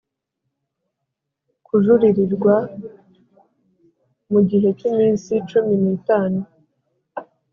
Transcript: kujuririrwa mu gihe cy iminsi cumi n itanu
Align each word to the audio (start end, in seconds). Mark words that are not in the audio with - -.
kujuririrwa 1.65 2.55
mu 4.31 4.39
gihe 4.49 4.69
cy 4.79 4.85
iminsi 4.91 5.31
cumi 5.49 5.73
n 5.83 5.85
itanu 5.97 6.39